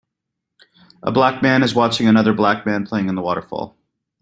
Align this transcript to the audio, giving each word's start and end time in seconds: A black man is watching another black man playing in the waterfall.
A 1.03 1.11
black 1.11 1.43
man 1.43 1.61
is 1.61 1.75
watching 1.75 2.07
another 2.07 2.33
black 2.33 2.65
man 2.65 2.87
playing 2.87 3.07
in 3.07 3.13
the 3.13 3.21
waterfall. 3.21 3.77